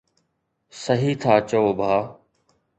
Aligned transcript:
صحيح 0.83 1.13
ٿا 1.21 1.33
چئو 1.49 1.69
ڀاءُ 1.79 2.01